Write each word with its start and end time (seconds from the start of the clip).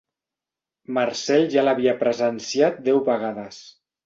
Marcel 0.97 1.45
ja 1.57 1.65
l'havia 1.67 1.93
presenciat 2.01 2.81
deu 2.89 3.05
vegades. 3.13 3.63